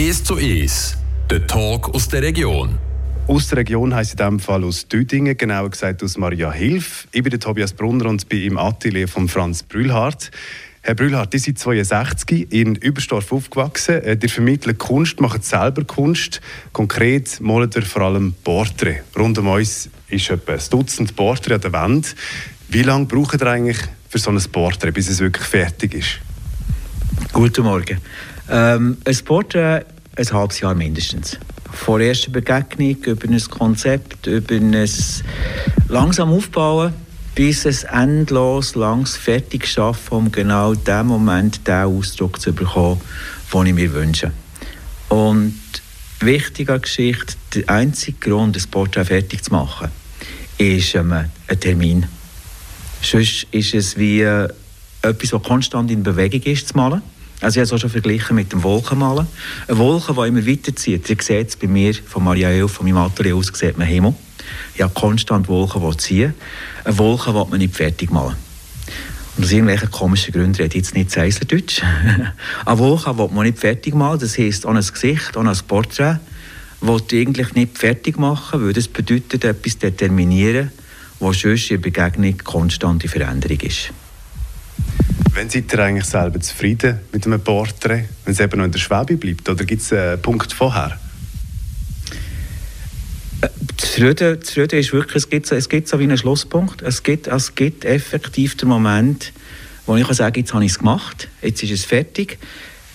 1 0.00 0.24
zu 0.24 0.36
1, 0.36 0.96
der 1.28 1.46
Talk 1.46 1.94
aus 1.94 2.08
der 2.08 2.22
Region. 2.22 2.78
Aus 3.26 3.48
der 3.48 3.58
Region 3.58 3.94
heisst 3.94 4.12
in 4.12 4.16
diesem 4.16 4.40
Fall 4.40 4.64
aus 4.64 4.88
Düdingen, 4.88 5.36
genauer 5.36 5.68
gesagt 5.68 6.02
aus 6.02 6.16
Maria 6.16 6.50
Hilf. 6.50 7.06
Ich 7.12 7.22
bin 7.22 7.28
der 7.28 7.38
Tobias 7.38 7.74
Brunner 7.74 8.06
und 8.06 8.26
bin 8.26 8.42
im 8.44 8.56
Atelier 8.56 9.08
von 9.08 9.28
Franz 9.28 9.62
Brühlhardt. 9.62 10.30
Herr 10.80 10.94
Brühlhardt, 10.94 11.32
Sie 11.32 11.38
sind 11.38 11.58
62, 11.58 12.50
in 12.50 12.76
Überstorf 12.76 13.30
aufgewachsen. 13.30 13.96
Ihr 13.96 14.24
äh, 14.24 14.28
vermittelt 14.28 14.78
Kunst, 14.78 15.20
macht 15.20 15.44
selber 15.44 15.84
Kunst. 15.84 16.40
Konkret 16.72 17.38
malt 17.42 17.76
ihr 17.76 17.82
vor 17.82 18.00
allem 18.00 18.32
Porträts. 18.42 19.02
Rund 19.18 19.36
um 19.36 19.48
uns 19.48 19.90
ist 20.08 20.30
etwa 20.30 20.54
ein 20.54 20.60
Dutzend 20.70 21.14
Porträts 21.14 21.56
an 21.56 21.60
der 21.60 21.72
Wand. 21.74 22.16
Wie 22.70 22.84
lange 22.84 23.04
braucht 23.04 23.42
ihr 23.42 23.46
eigentlich 23.46 23.80
für 24.08 24.18
so 24.18 24.30
ein 24.30 24.40
Porträt, 24.50 24.92
bis 24.92 25.10
es 25.10 25.20
wirklich 25.20 25.46
fertig 25.46 25.92
ist? 25.92 26.20
Guten 27.34 27.64
Morgen. 27.64 27.98
Ähm, 28.50 28.98
ein 29.04 29.16
Porträt 29.24 29.84
ein 30.16 30.32
halbes 30.32 30.60
Jahr 30.60 30.74
mindestens. 30.74 31.38
Von 31.72 32.00
der 32.00 32.08
ersten 32.08 32.32
Begegnung 32.32 32.96
über 33.04 33.28
ein 33.28 33.40
Konzept, 33.48 34.26
über 34.26 34.54
ein 34.54 34.88
langsam 35.88 36.32
Aufbauen 36.32 36.92
bis 37.34 37.64
es 37.64 37.84
endlos 37.84 38.74
langs 38.74 39.16
fertig 39.16 39.66
schaffen, 39.66 40.14
um 40.14 40.32
genau 40.32 40.74
dem 40.74 41.06
Moment 41.06 41.66
den 41.66 41.84
Ausdruck 41.84 42.40
zu 42.40 42.52
bekommen, 42.52 43.00
den 43.52 43.66
ich 43.66 43.74
mir 43.74 43.92
wünsche. 43.94 44.32
Und 45.08 45.58
wichtige 46.20 46.78
Geschichte, 46.78 47.34
der 47.54 47.70
einzige 47.70 48.18
Grund, 48.18 48.56
das 48.56 48.66
Porträt 48.66 49.04
fertig 49.04 49.42
zu 49.44 49.52
machen, 49.52 49.88
ist 50.58 50.94
ähm, 50.94 51.12
ein 51.12 51.60
Termin. 51.60 52.06
Sonst 53.02 53.46
ist 53.50 53.74
es 53.74 53.96
wie 53.96 54.20
äh, 54.20 54.48
etwas, 55.02 55.32
was 55.32 55.42
konstant 55.42 55.90
in 55.90 56.02
Bewegung 56.02 56.42
ist, 56.42 56.68
zu 56.68 56.76
malen. 56.76 57.00
Also 57.40 57.58
ich 57.58 57.60
habe 57.60 57.64
es 57.64 57.72
auch 57.72 57.78
schon 57.78 57.90
verglichen 57.90 58.36
mit 58.36 58.52
dem 58.52 58.62
Wolkenmalen. 58.62 59.26
Eine 59.66 59.78
Wolke, 59.78 60.12
die 60.12 60.28
immer 60.28 60.46
weiterzieht. 60.46 61.08
Ihr 61.08 61.16
seht 61.20 61.48
es 61.48 61.56
bei 61.56 61.66
mir, 61.66 61.94
von 61.94 62.24
Maria 62.24 62.50
Elf, 62.50 62.72
von 62.72 62.86
meinem 62.86 62.98
Atelier 62.98 63.36
aus, 63.36 63.50
sieht 63.54 63.78
man 63.78 63.86
Himmel. 63.86 64.14
Ich 64.74 64.82
habe 64.82 64.92
konstant 64.92 65.48
Wolken 65.48 65.80
die 65.80 65.96
ziehen. 65.96 66.34
Eine 66.84 66.98
Wolke 66.98 67.34
will 67.34 67.46
man 67.48 67.58
nicht 67.58 67.74
fertig 67.74 68.10
malen. 68.10 68.36
Und 69.36 69.44
aus 69.44 69.52
irgendwelchen 69.52 69.90
komischen 69.90 70.32
Gründen 70.32 70.56
rede 70.56 70.76
ich 70.76 70.84
jetzt 70.84 70.94
nicht 70.94 71.10
Seiserdeutsch. 71.10 71.82
eine 72.66 72.78
Wolke 72.78 73.16
will 73.16 73.28
man 73.32 73.46
nicht 73.46 73.58
fertig 73.58 73.94
malen. 73.94 74.18
Das 74.18 74.36
heisst, 74.36 74.66
auch 74.66 74.74
ein 74.74 74.84
Gesicht, 74.84 75.36
auch 75.36 75.44
ein 75.44 75.58
Porträt, 75.66 76.18
wollte 76.82 77.16
eigentlich 77.16 77.54
nicht 77.54 77.78
fertig 77.78 78.18
machen, 78.18 78.64
weil 78.64 78.72
das 78.72 78.88
bedeutet, 78.88 79.44
etwas 79.44 79.78
determinieren, 79.78 80.72
was 81.20 81.40
sonst 81.40 81.70
in 81.70 81.80
der 81.80 81.90
Begegnung 81.90 82.38
konstante 82.38 83.08
Veränderung 83.08 83.60
ist. 83.60 83.92
Wann 85.34 85.48
seid 85.48 85.72
ihr 85.72 85.78
eigentlich 85.78 86.06
selber 86.06 86.40
zufrieden 86.40 87.00
mit 87.12 87.26
einem 87.26 87.40
Porträt, 87.40 88.08
wenn 88.24 88.32
es 88.32 88.40
eben 88.40 88.58
noch 88.58 88.64
in 88.64 88.72
der 88.72 88.78
Schwebe 88.78 89.16
bleibt? 89.16 89.48
Oder 89.48 89.64
gibt 89.64 89.82
es 89.82 89.92
einen 89.92 90.20
Punkt 90.20 90.52
vorher? 90.52 90.98
Rüden, 94.00 94.40
das 94.40 94.56
Rüden 94.56 94.78
ist 94.78 94.92
wirklich, 94.92 95.16
es 95.16 95.28
gibt, 95.28 95.50
es 95.52 95.68
gibt 95.68 95.88
so 95.88 95.98
wie 95.98 96.04
einen 96.04 96.18
Schlusspunkt. 96.18 96.82
Es 96.82 97.02
gibt, 97.02 97.26
es 97.26 97.54
gibt 97.54 97.84
effektiv 97.84 98.56
den 98.56 98.68
Moment, 98.68 99.32
wo 99.86 99.96
ich 99.96 100.06
sagen 100.08 100.38
jetzt 100.38 100.54
habe 100.54 100.64
ich 100.64 100.72
es 100.72 100.78
gemacht, 100.78 101.28
jetzt 101.42 101.62
ist 101.62 101.70
es 101.70 101.84
fertig. 101.84 102.38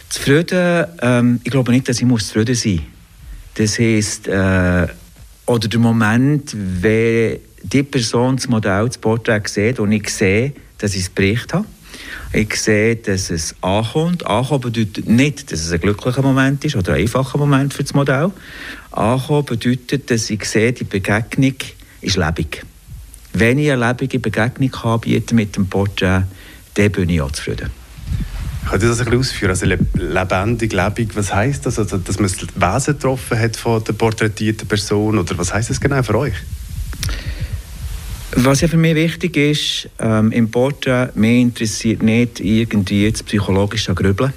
Freude, 0.09 0.93
ähm, 1.01 1.41
ich 1.43 1.51
glaube 1.51 1.71
nicht, 1.71 1.87
dass 1.89 1.99
ich 1.99 2.05
muss 2.05 2.31
Freude 2.31 2.55
sein 2.55 2.81
Das 3.55 3.77
heisst, 3.79 4.27
äh, 4.27 4.87
oder 5.45 5.67
der 5.67 5.79
Moment, 5.79 6.55
wenn 6.55 7.39
die 7.63 7.83
Person 7.83 8.37
das 8.37 8.47
Modell, 8.47 8.87
das 8.87 8.97
Porträt 8.97 9.41
sieht 9.45 9.79
und 9.79 9.91
ich 9.91 10.09
sehe, 10.09 10.53
dass 10.77 10.95
ich 10.95 11.01
es 11.01 11.09
bericht 11.09 11.53
habe. 11.53 11.65
Ich 12.33 12.55
sehe, 12.55 12.95
dass 12.95 13.29
es 13.29 13.55
ankommt. 13.61 14.25
Ankommen 14.25 14.61
bedeutet 14.61 15.07
nicht, 15.07 15.51
dass 15.51 15.61
es 15.61 15.71
ein 15.71 15.79
glücklicher 15.79 16.21
Moment 16.21 16.65
ist 16.65 16.75
oder 16.75 16.93
ein 16.93 17.01
einfacher 17.01 17.37
Moment 17.37 17.73
für 17.73 17.83
das 17.83 17.93
Modell. 17.93 18.31
Ankommen 18.91 19.45
bedeutet, 19.45 20.11
dass 20.11 20.29
ich 20.29 20.43
sehe, 20.45 20.73
die 20.73 20.83
Begegnung 20.83 21.55
ist 22.01 22.17
lebendig. 22.17 22.63
Wenn 23.33 23.57
ich 23.57 23.71
eine 23.71 23.87
lebendige 23.87 24.19
Begegnung 24.19 24.73
anbiete 24.75 25.35
mit 25.35 25.55
dem 25.55 25.67
Porträt, 25.67 26.23
dann 26.75 26.91
bin 26.91 27.09
ich 27.09 27.21
auch 27.21 27.31
zufrieden. 27.31 27.69
Könnt 28.69 28.81
ihr 28.81 28.89
das 28.89 28.99
ein 28.99 29.15
ausführen? 29.15 29.51
Also 29.51 29.65
lebendig, 29.65 30.73
lebendig, 30.73 31.15
was 31.15 31.33
heisst 31.33 31.65
das? 31.65 31.77
Also, 31.77 31.97
dass 31.97 32.19
man 32.19 32.29
das 32.29 32.41
Wesen 32.41 32.93
getroffen 32.95 33.39
hat 33.39 33.55
von 33.55 33.83
der 33.83 33.93
porträtierten 33.93 34.67
Person? 34.67 35.19
Oder 35.19 35.37
was 35.37 35.53
heisst 35.53 35.69
das 35.69 35.79
genau 35.79 36.01
für 36.01 36.17
euch? 36.17 36.33
Was 38.31 38.61
ja 38.61 38.67
für 38.67 38.77
mich 38.77 38.95
wichtig 38.95 39.37
ist, 39.37 39.89
ähm, 39.99 40.31
im 40.31 40.51
Porträt, 40.51 41.09
mich 41.15 41.41
interessiert 41.41 42.03
nicht 42.03 42.39
irgendwie 42.39 43.09
das 43.09 43.23
psychologische 43.23 43.93
Grübeln 43.93 44.33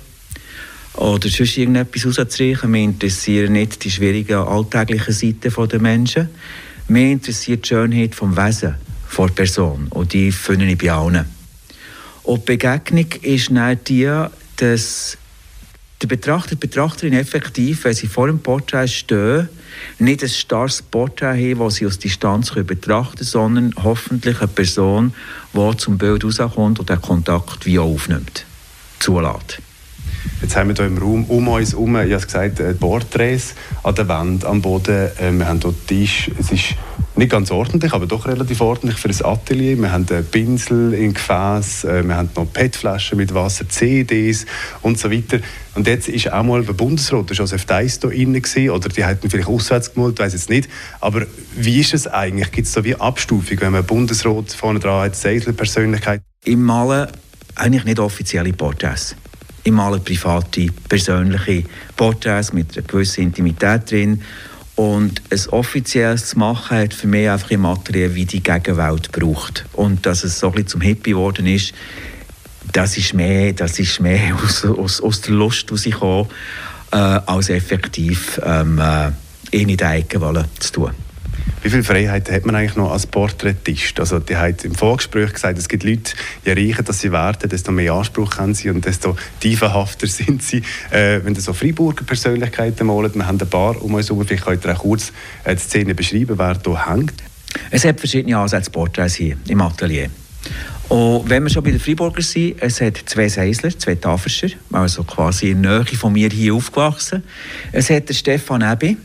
oder 0.94 1.28
sonst 1.28 1.56
irgendetwas 1.56 2.06
rauszustreichen. 2.06 2.70
Mich 2.70 2.84
interessieren 2.84 3.52
nicht 3.52 3.84
die 3.84 3.90
schwierigen 3.90 4.36
alltäglichen 4.36 5.12
Seiten 5.12 5.68
der 5.68 5.80
Menschen. 5.80 6.28
Mich 6.88 7.12
interessiert 7.12 7.64
die 7.64 7.68
Schönheit 7.68 8.12
des 8.12 8.36
Wesen 8.36 8.74
der 9.16 9.26
Person 9.28 9.86
und 9.90 10.12
die 10.12 10.32
finde 10.32 10.66
ich 10.66 10.78
bei 10.78 10.92
allen. 10.92 11.26
Und 12.22 12.40
die 12.40 12.56
Begegnung 12.56 13.06
ist 13.22 13.50
dann 13.50 13.78
die, 13.86 14.10
dass 14.56 15.16
der 16.02 16.06
Betrachter, 16.06 16.50
die 16.50 16.66
Betrachterin 16.66 17.12
effektiv, 17.12 17.84
wenn 17.84 17.94
sie 17.94 18.06
vor 18.06 18.28
dem 18.28 18.38
Porträt 18.38 18.88
stehen, 18.88 19.48
nicht 19.98 20.22
ein 20.22 20.28
starres 20.28 20.80
Porträt 20.82 21.34
haben, 21.50 21.58
das 21.58 21.76
sie 21.76 21.86
aus 21.86 21.98
Distanz 21.98 22.52
betrachten 22.52 23.16
können, 23.16 23.26
sondern 23.26 23.74
hoffentlich 23.82 24.38
eine 24.38 24.48
Person, 24.48 25.12
die 25.52 25.76
zum 25.76 25.98
Bild 25.98 26.24
rauskommt 26.24 26.78
und 26.78 26.88
den 26.88 27.00
Kontakt 27.00 27.66
wie 27.66 27.78
aufnimmt, 27.78 28.44
zulässt. 29.00 29.60
Jetzt 30.40 30.54
haben 30.54 30.68
wir 30.68 30.76
hier 30.76 30.86
im 30.86 30.98
Raum 30.98 31.24
um 31.24 31.48
uns 31.48 31.72
herum, 31.72 31.96
ich 31.96 32.12
habe 32.12 32.24
gesagt, 32.24 32.60
äh, 32.60 32.72
Porträts 32.72 33.54
an 33.82 33.94
der 33.96 34.06
Wand, 34.06 34.44
am 34.44 34.62
Boden. 34.62 35.08
Äh, 35.18 35.32
wir 35.32 35.48
haben 35.48 35.60
hier 35.60 35.74
Tisch. 35.86 36.30
Es 36.38 36.52
ist 36.52 36.76
nicht 37.16 37.30
ganz 37.32 37.50
ordentlich, 37.50 37.92
aber 37.92 38.06
doch 38.06 38.26
relativ 38.26 38.60
ordentlich 38.60 38.98
für 38.98 39.08
ein 39.08 39.24
Atelier. 39.24 39.76
Wir 39.76 39.90
haben 39.90 40.06
Pinsel 40.30 40.94
in 40.94 41.12
Gefäß, 41.12 41.84
äh, 41.84 42.04
wir 42.06 42.14
haben 42.14 42.30
noch 42.36 42.52
PET-Flaschen 42.52 43.18
mit 43.18 43.34
Wasser, 43.34 43.68
CDs 43.68 44.46
und 44.82 45.00
so 45.00 45.10
weiter. 45.10 45.40
Und 45.74 45.88
jetzt 45.88 46.08
ist 46.08 46.32
auch 46.32 46.44
mal 46.44 46.64
der 46.64 46.72
Bundesrat, 46.72 47.30
der 47.30 47.36
Joseph 47.36 47.64
Deiss 47.64 47.98
da 47.98 48.06
drin 48.06 48.40
oder 48.70 48.88
die 48.88 49.04
hätten 49.04 49.28
vielleicht 49.28 49.48
auswärts 49.48 49.92
gemalt, 49.92 50.20
weiß 50.20 50.34
jetzt 50.34 50.50
nicht. 50.50 50.68
Aber 51.00 51.26
wie 51.56 51.80
ist 51.80 51.94
es 51.94 52.06
eigentlich? 52.06 52.52
Gibt 52.52 52.68
es 52.68 52.72
so 52.72 52.84
wie 52.84 52.94
Abstufung, 52.94 53.60
wenn 53.60 53.72
man 53.72 53.84
Bundesrat 53.84 54.52
vorne 54.52 54.78
dran 54.78 55.02
hat, 55.02 55.16
Seisler-Persönlichkeit? 55.16 56.22
Im 56.44 56.62
Malen 56.62 57.08
eigentlich 57.56 57.84
nicht 57.84 57.98
offizielle 57.98 58.52
Porträts. 58.52 59.16
Ich 59.68 59.74
male 59.74 60.00
private, 60.00 60.68
persönliche 60.88 61.62
Porträts 61.94 62.54
mit 62.54 62.74
einer 62.74 62.86
gewissen 62.86 63.24
Intimität 63.24 63.90
drin 63.90 64.22
und 64.76 65.20
ein 65.30 65.48
offizielles 65.50 66.28
zu 66.28 66.38
machen, 66.38 66.78
hat 66.78 66.94
für 66.94 67.06
mich 67.06 67.28
einfach 67.28 67.50
im 67.50 67.60
Material 67.60 68.14
wie 68.14 68.24
die 68.24 68.42
Gegenwelt 68.42 69.12
braucht. 69.12 69.66
Und 69.74 70.06
dass 70.06 70.24
es 70.24 70.38
so 70.38 70.46
ein 70.46 70.52
bisschen 70.52 70.68
zum 70.68 70.80
Hippie 70.80 71.10
geworden 71.10 71.46
ist, 71.46 71.74
das 72.72 72.96
ist 72.96 73.12
mehr, 73.12 73.52
das 73.52 73.78
ist 73.78 74.00
mehr 74.00 74.34
aus, 74.42 74.64
aus, 74.64 75.02
aus 75.02 75.20
der 75.20 75.34
Lust 75.34 75.70
rausgekommen, 75.70 76.28
äh, 76.90 76.96
als 76.96 77.50
effektiv 77.50 78.40
ähm, 78.42 78.78
äh, 78.78 79.10
in 79.50 79.68
die 79.68 79.76
Ecke 79.78 80.18
zu 80.60 80.72
tun. 80.72 80.92
Wie 81.62 81.70
viel 81.70 81.82
Freiheit 81.82 82.30
hat 82.30 82.46
man 82.46 82.54
eigentlich 82.54 82.76
noch 82.76 82.92
als 82.92 83.06
Porträtist? 83.06 83.98
Also 84.00 84.18
die 84.20 84.36
hat 84.36 84.64
im 84.64 84.74
Vorgespräch 84.74 85.32
gesagt, 85.32 85.58
es 85.58 85.68
gibt 85.68 85.82
Leute, 85.84 86.12
je 86.44 86.52
reicher 86.52 86.82
dass 86.82 87.00
sie 87.00 87.12
werden, 87.12 87.48
desto 87.48 87.72
mehr 87.72 87.92
Anspruch 87.92 88.38
haben 88.38 88.54
sie 88.54 88.70
und 88.70 88.84
desto 88.84 89.16
tiefenhafter 89.40 90.06
sind 90.08 90.42
sie. 90.42 90.62
Äh, 90.90 91.20
wenn 91.24 91.34
ihr 91.34 91.40
so 91.40 91.52
Freiburger 91.52 92.04
Persönlichkeiten 92.04 92.86
malt, 92.86 93.14
wir 93.14 93.26
haben 93.26 93.40
ein 93.40 93.50
paar 93.50 93.82
um 93.82 93.94
uns 93.94 94.08
herum, 94.08 94.24
vielleicht 94.24 94.44
könnt 94.44 94.64
ihr 94.64 94.74
auch 94.74 94.78
kurz 94.78 95.12
äh, 95.44 95.54
die 95.54 95.60
Szene 95.60 95.94
beschreiben, 95.94 96.38
wer 96.38 96.58
hier 96.64 96.86
hängt. 96.86 97.14
Es 97.70 97.84
hat 97.84 97.98
verschiedene 97.98 98.38
Ansätze 98.38 98.70
Porträts 98.70 99.14
hier 99.14 99.36
im 99.48 99.60
Atelier. 99.60 100.10
Und 100.88 101.28
wenn 101.28 101.42
wir 101.42 101.50
schon 101.50 101.62
bei 101.62 101.70
den 101.70 101.80
Freiburger 101.80 102.22
sind, 102.22 102.62
es 102.62 102.80
hat 102.80 102.96
zwei 103.04 103.28
Seisler, 103.28 103.76
zwei 103.78 103.94
Taferscher, 103.96 104.48
also 104.72 105.04
quasi 105.04 105.50
in 105.50 105.62
der 105.62 105.80
Nähe 105.80 105.96
von 105.96 106.12
mir 106.12 106.30
hier 106.30 106.54
aufgewachsen. 106.54 107.22
Es 107.72 107.90
hat 107.90 108.08
den 108.08 108.14
Stefan 108.14 108.62
Ebi, 108.62 108.96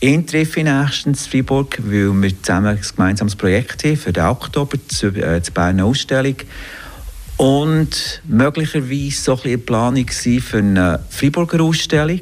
Ihn 0.00 0.26
treffe 0.26 0.60
ich 0.60 0.66
nächstens 0.66 1.24
in 1.24 1.30
Freiburg, 1.30 1.78
weil 1.82 2.12
wir 2.22 2.42
zusammen 2.42 2.76
ein 2.76 2.80
gemeinsames 2.80 3.34
Projekt 3.34 3.82
haben 3.84 3.96
für 3.96 4.12
den 4.12 4.24
Oktober, 4.24 4.76
die 4.76 5.06
äh, 5.20 5.40
Berner 5.54 5.86
Ausstellung. 5.86 6.36
Und 7.38 8.22
möglicherweise 8.26 9.10
so 9.10 9.34
ein 9.34 9.40
eine 9.44 9.58
Planung 9.58 10.06
für 10.08 10.58
eine 10.58 11.00
Freiburger 11.08 11.62
Ausstellung, 11.62 12.20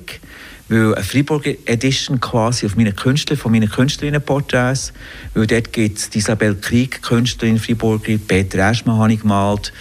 weil 0.69 0.95
eine 0.95 1.05
Freiburger 1.05 1.51
Edition 1.67 2.21
quasi 2.21 2.67
auf 2.67 2.77
meine 2.77 2.93
Künstler, 2.93 3.37
von 3.37 3.51
meinen 3.51 3.69
Künstlerinnenporträts, 3.69 4.93
weil 5.35 5.47
dort 5.47 5.73
gibt 5.73 5.99
es 5.99 6.15
Isabel 6.15 6.55
Krieg, 6.57 7.03
Künstlerin 7.03 7.59
Freiburger, 7.59 8.19
Peter 8.19 8.71
Eschmann 8.71 8.99
habe 8.99 9.13
ich 9.13 9.21
gemalt 9.21 9.73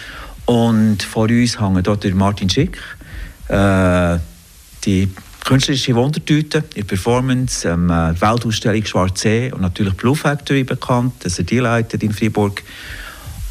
und 0.46 1.02
vor 1.02 1.28
uns 1.28 1.60
hängt 1.60 1.86
dort 1.86 2.04
Martin 2.14 2.50
Schick, 2.50 2.78
äh, 3.48 4.18
die 4.84 5.08
künstlerische 5.44 5.94
Wundertüte 5.94 6.64
in 6.74 6.86
Performance, 6.86 7.68
ähm, 7.68 7.88
die 7.88 8.20
Weltausstellung 8.20 8.84
Schwarz 8.84 9.20
See 9.20 9.52
und 9.52 9.60
natürlich 9.60 9.94
Blue 9.94 10.16
Factory 10.16 10.64
bekannt, 10.64 11.12
das 11.20 11.38
er 11.38 11.44
die 11.44 11.58
leitet 11.58 12.02
in 12.02 12.12
Freiburg. 12.12 12.62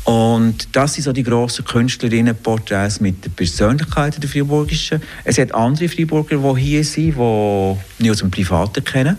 Und 0.04 0.68
das 0.74 0.96
sind 0.96 1.04
so 1.04 1.14
die 1.14 1.24
grossen 1.24 1.64
Künstlerinnenporträts 1.64 3.00
mit 3.00 3.24
der 3.24 3.30
Persönlichkeit 3.30 4.22
der 4.22 4.30
Freiburgischen. 4.30 5.02
Es 5.24 5.38
hat 5.38 5.54
andere 5.54 5.88
Freiburger, 5.88 6.38
die 6.38 6.62
hier 6.62 6.84
sind, 6.84 7.16
die 7.16 8.04
ich 8.06 8.12
aus 8.12 8.18
dem 8.18 8.32
Privaten 8.32 8.84
kenne. 8.84 9.18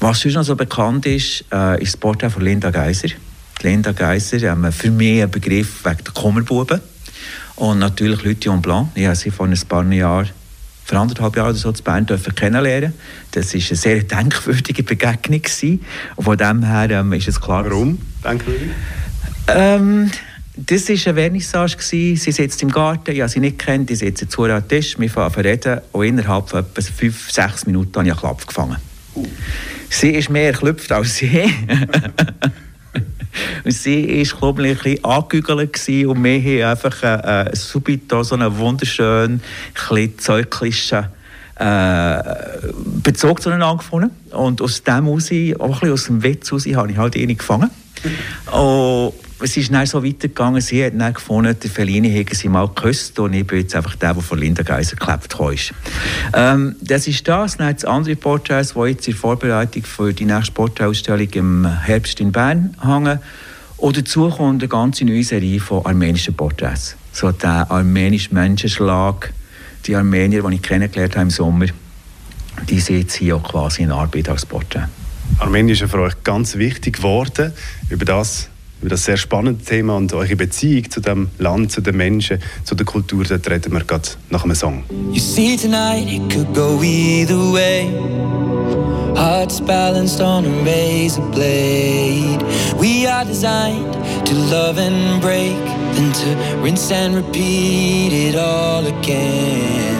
Was 0.00 0.20
sonst 0.20 0.34
noch 0.34 0.42
so 0.42 0.56
bekannt 0.56 1.06
ist, 1.06 1.44
äh, 1.52 1.80
ist 1.80 1.92
das 1.92 2.00
Porträt 2.00 2.30
von 2.30 2.42
Linda 2.42 2.70
Geiser. 2.70 3.08
Linda 3.62 3.92
Geiser, 3.92 4.42
ähm, 4.42 4.72
für 4.72 4.90
mich 4.90 5.22
ein 5.22 5.30
Begriff 5.30 5.84
wegen 5.84 6.02
der 6.02 6.14
Kummerbuben. 6.14 6.80
Und 7.56 7.78
natürlich 7.78 8.22
Lütion 8.22 8.62
Blanc. 8.62 8.88
Ich 8.94 9.04
habe 9.04 9.14
sie 9.14 9.30
vor 9.30 9.46
ein 9.46 9.58
paar 9.68 9.84
Jahren, 9.92 10.30
vor 10.90 10.98
anderthalb 10.98 11.36
Jahren 11.36 11.50
oder 11.50 11.58
so, 11.58 11.72
zu 11.72 11.82
Bern 11.82 12.04
dürfen 12.04 12.34
kennenlernen. 12.34 12.92
Das 13.30 13.54
war 13.54 13.60
eine 13.60 13.76
sehr 13.76 14.02
denkwürdige 14.02 14.82
Begegnung. 14.82 15.40
Gewesen. 15.40 15.80
Und 16.16 16.24
von 16.24 16.36
dem 16.36 16.64
her 16.64 16.90
ähm, 16.90 17.12
ist 17.12 17.28
es 17.28 17.40
klar. 17.40 17.64
Warum 17.64 17.98
denkwürdig? 18.24 18.70
Ähm, 19.46 20.10
das 20.56 20.88
war 20.88 20.94
eine 20.94 21.14
Vernissage. 21.14 21.76
Gewesen. 21.76 22.16
Sie 22.16 22.32
sitzt 22.32 22.62
im 22.62 22.70
Garten, 22.70 23.12
ich 23.12 23.20
habe 23.20 23.30
sie 23.30 23.40
nicht 23.40 23.58
kennt, 23.58 23.90
ich 23.90 24.00
sitze 24.00 24.28
zu 24.28 24.44
am 24.44 24.66
Tisch, 24.66 24.98
wir 24.98 25.08
fangen 25.08 25.34
an 25.34 25.40
reden 25.42 25.80
und 25.92 26.04
innerhalb 26.04 26.48
von 26.48 26.60
etwa 26.60 26.82
fünf, 26.82 27.30
sechs 27.30 27.66
Minuten 27.66 27.94
habe 27.94 28.08
ich 28.08 28.12
einen 28.12 28.20
Klapp 28.20 28.46
gefangen. 28.46 28.76
Uh. 29.14 29.26
Sie 29.88 30.10
ist 30.10 30.28
mehr 30.28 30.46
erklüpft 30.46 30.90
als 30.92 31.22
ich. 31.22 31.32
Und 33.64 33.72
sie 33.72 34.26
war, 34.32 34.38
glaube 34.38 34.66
ich, 34.66 34.78
ein 34.78 34.82
bisschen 34.82 35.04
angegügelt 35.04 35.78
und 36.06 36.24
wir 36.24 36.64
haben 36.64 36.70
einfach 36.70 37.02
äh, 37.02 37.50
äh, 37.50 37.56
subito 37.56 38.22
so 38.22 38.34
einen 38.34 38.56
wunderschönen, 38.56 39.42
zeuglischen 40.16 41.06
äh, 41.56 42.22
Bezug 43.02 43.42
zueinander 43.42 43.76
gefunden. 43.76 44.10
Und 44.30 44.62
aus 44.62 44.82
dem 44.82 45.04
heraus, 45.04 45.60
auch 45.60 45.66
ein 45.66 45.70
bisschen 45.72 45.92
aus 45.92 46.04
dem 46.04 46.22
Witz 46.22 46.48
heraus, 46.48 46.66
habe 46.66 46.92
ich 46.92 46.98
halt 46.98 47.16
ihn 47.16 47.36
gefangen. 47.36 47.70
und 48.50 49.12
es 49.42 49.56
ist 49.56 49.72
dann 49.72 49.86
so 49.86 50.04
weitergegangen, 50.04 50.60
sie 50.60 50.84
hat 50.84 50.92
dann 50.98 51.14
gefunden, 51.14 51.56
der 51.58 51.70
Fellini 51.70 52.10
hätte 52.10 52.34
sie 52.34 52.48
mal 52.48 52.68
geküsst 52.68 53.18
und 53.18 53.32
ich 53.32 53.46
bin 53.46 53.60
jetzt 53.60 53.74
einfach 53.74 53.96
der, 53.96 54.14
der 54.14 54.22
von 54.22 54.38
Linda 54.38 54.62
Geiser 54.62 54.96
geklebt 54.96 55.34
ist. 55.54 55.72
Ähm, 56.34 56.76
das 56.80 57.06
ist 57.06 57.26
das. 57.26 57.56
Dann 57.56 57.72
das 57.72 57.84
andere 57.84 58.16
Porträts, 58.16 58.74
die 58.74 58.80
jetzt 58.80 59.08
in 59.08 59.14
Vorbereitung 59.14 59.82
für 59.84 60.12
die 60.12 60.24
nächste 60.24 60.52
Porträtausstellung 60.52 61.28
im 61.32 61.66
Herbst 61.66 62.20
in 62.20 62.32
Bern 62.32 62.76
hängen. 62.82 63.18
Und 63.76 63.96
dazu 63.96 64.28
kommt 64.28 64.62
eine 64.62 64.68
ganze 64.68 65.04
neue 65.04 65.24
Serie 65.24 65.58
von 65.58 65.86
armenischen 65.86 66.34
Porträts. 66.34 66.96
So 67.12 67.32
der 67.32 67.70
armenische 67.70 68.34
Menschenschlag, 68.34 69.32
die 69.86 69.96
Armenier, 69.96 70.42
die 70.42 70.54
ich 70.56 70.62
kennengelernt 70.62 71.14
habe 71.14 71.22
im 71.22 71.30
Sommer, 71.30 71.66
die 72.68 72.80
sind 72.80 72.98
jetzt 72.98 73.14
hier 73.14 73.36
auch 73.36 73.42
quasi 73.42 73.82
in 73.82 73.90
Arbeit 73.90 74.28
als 74.28 74.44
Porträt. 74.44 74.88
Armenien 75.38 75.70
ist 75.70 75.90
für 75.90 76.00
euch 76.00 76.22
ganz 76.22 76.56
wichtig 76.56 76.96
geworden. 76.96 77.52
Über 77.88 78.04
das 78.04 78.49
das 78.88 79.04
sehr 79.04 79.16
spannende 79.16 79.62
Thema 79.62 79.96
und 79.96 80.12
eure 80.12 80.36
Beziehung 80.36 80.90
zu 80.90 81.00
dem 81.00 81.28
Land, 81.38 81.72
zu 81.72 81.80
den 81.80 81.96
Menschen, 81.96 82.38
zu 82.64 82.74
der 82.74 82.86
Kultur, 82.86 83.24
dort 83.24 83.50
reden 83.50 83.72
wir 83.72 83.84
gerade 83.84 84.08
nach 84.30 84.44
einem 84.44 84.54
Song. 84.54 84.84
You 85.12 85.20
see 85.20 85.56
tonight 85.56 86.08
it 86.08 86.32
could 86.32 86.52
go 86.54 86.82
either 86.82 87.52
way. 87.52 87.88
Hearts 89.14 89.60
balanced 89.60 90.20
on 90.20 90.46
a 90.46 90.64
razor 90.64 91.22
blade. 91.32 92.42
We 92.78 93.06
are 93.06 93.24
designed 93.24 93.92
to 94.24 94.34
love 94.50 94.78
and 94.78 95.20
break 95.20 95.56
Then 95.94 96.12
to 96.12 96.60
rinse 96.62 96.92
and 96.92 97.16
repeat 97.16 98.12
it 98.12 98.36
all 98.36 98.86
again 98.86 99.99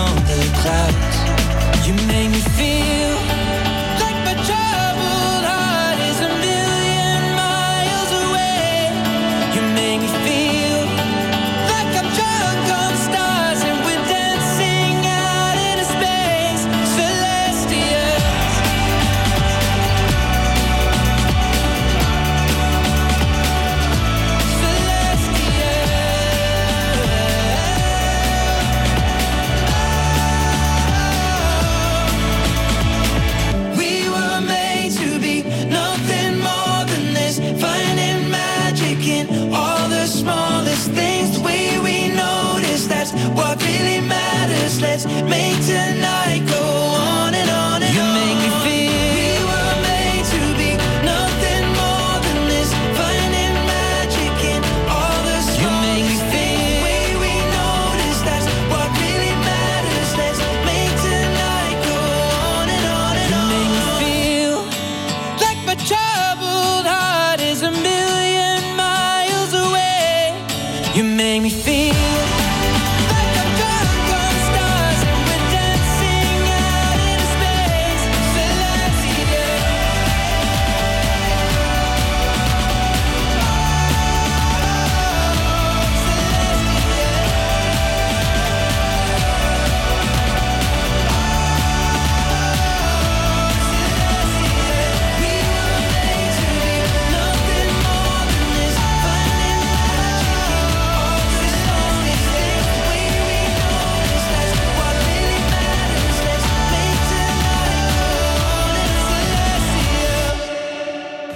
on 0.00 0.16
the 0.24 0.40
clouds. 0.60 1.16
You 1.86 1.94
make 2.06 2.29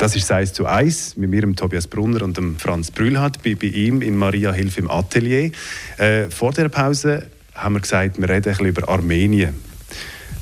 Das 0.05 0.15
ist 0.15 0.31
1 0.31 0.53
zu 0.53 0.67
1 0.67 1.17
mit 1.17 1.31
mir, 1.31 1.41
dem 1.41 1.57
Tobias 1.57 1.87
Brunner 1.87 2.21
und 2.21 2.37
dem 2.37 2.59
Franz 2.59 2.91
Brühlhardt, 2.91 3.43
bei, 3.43 3.55
bei 3.55 3.69
ihm 3.69 4.03
in 4.03 4.19
Maria 4.19 4.53
Hilfe 4.53 4.81
im 4.81 4.91
Atelier. 4.91 5.51
Äh, 5.97 6.29
vor 6.29 6.53
der 6.53 6.69
Pause 6.69 7.27
haben 7.55 7.77
wir 7.77 7.81
gesagt, 7.81 8.21
wir 8.21 8.29
reden 8.29 8.55
ein 8.55 8.67
über 8.67 8.87
Armenien. 8.87 9.55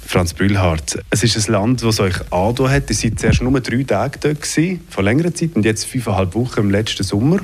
Franz 0.05 0.35
Brühlhardt, 0.35 0.99
es 1.11 1.23
ist 1.23 1.37
ein 1.37 1.53
Land, 1.53 1.85
das 1.85 2.01
euch 2.01 2.17
angetan 2.33 2.71
hat. 2.71 2.91
Ihr 2.91 2.97
seid 2.97 3.21
zuerst 3.21 3.41
nur 3.41 3.61
drei 3.61 3.85
Tage 3.85 4.19
dort, 4.19 4.43
gewesen, 4.43 4.81
vor 4.91 5.05
längerer 5.05 5.33
Zeit, 5.33 5.51
und 5.55 5.65
jetzt 5.65 5.85
fünfeinhalb 5.85 6.35
Wochen 6.35 6.59
im 6.59 6.71
letzten 6.73 7.05
Sommer. 7.05 7.39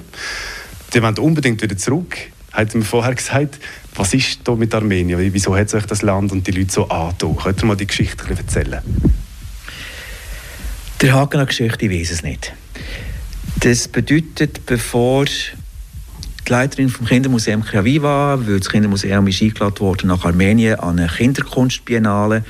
Die 0.92 1.00
wollen 1.00 1.18
unbedingt 1.18 1.62
wieder 1.62 1.76
zurück. 1.76 2.16
Hat 2.50 2.74
mir 2.74 2.82
vorher 2.82 3.14
gesagt, 3.14 3.60
was 3.94 4.12
ist 4.12 4.40
da 4.42 4.56
mit 4.56 4.74
Armenien? 4.74 5.32
Wieso 5.32 5.56
hat 5.56 5.72
euch 5.72 5.86
das 5.86 6.02
Land 6.02 6.32
und 6.32 6.48
die 6.48 6.50
Leute 6.50 6.72
so 6.72 6.88
angetan? 6.88 7.36
Könnt 7.36 7.62
ihr 7.62 7.66
mal 7.66 7.76
die 7.76 7.86
Geschichte 7.86 8.28
erzählen? 8.28 8.80
Der 11.00 11.14
Haken 11.14 11.38
an 11.38 11.46
Geschichte, 11.46 11.86
ich 11.86 11.92
weiß 11.92 12.10
es 12.10 12.22
nicht. 12.24 12.52
Das 13.60 13.86
bedeutet, 13.86 14.66
bevor 14.66 15.26
die 15.26 16.50
Leiterin 16.50 16.88
vom 16.88 17.06
Kindermuseum 17.06 17.64
Kraviva, 17.64 18.36
weil 18.44 18.58
das 18.58 18.68
Kindermuseum 18.68 19.28
ist 19.28 19.40
eingeladen 19.40 19.78
worden 19.78 20.08
nach 20.08 20.24
Armenien 20.24 20.80
an 20.80 20.98
eine 20.98 21.06
Kinderkunstbiennale 21.06 22.44